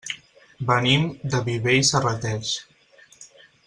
Venim 0.69 1.05
de 1.35 1.43
Viver 1.51 1.77
i 1.83 1.87
Serrateix. 1.93 2.59